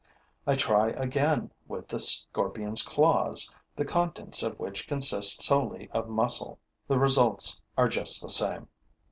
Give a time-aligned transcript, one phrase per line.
[0.47, 6.57] I try again with the scorpion's claws, the contents of which consist solely of muscle.
[6.87, 8.67] The results are just the same.